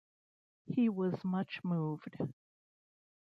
[0.65, 2.17] He was much moved.